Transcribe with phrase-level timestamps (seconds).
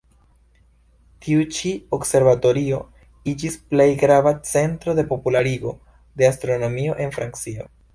[1.25, 2.81] Tiu-ĉi observatorio
[3.35, 5.79] iĝis plej grava centro de popularigo
[6.21, 7.75] de astronomio en Francio.